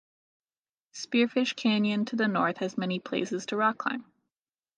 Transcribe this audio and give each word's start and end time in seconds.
Spearfish 0.95 1.55
Canyon 1.55 2.05
to 2.05 2.15
the 2.15 2.27
north 2.27 2.57
has 2.57 2.75
many 2.75 2.97
places 2.99 3.45
to 3.45 3.55
rock 3.55 3.77
climb. 3.77 4.11